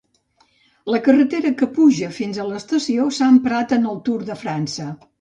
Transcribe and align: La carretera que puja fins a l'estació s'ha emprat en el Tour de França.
La 0.93 1.01
carretera 1.07 1.51
que 1.59 1.69
puja 1.77 2.11
fins 2.17 2.41
a 2.41 2.49
l'estació 2.49 3.09
s'ha 3.19 3.31
emprat 3.37 3.81
en 3.81 3.89
el 3.95 4.05
Tour 4.09 4.29
de 4.35 4.43
França. 4.45 4.93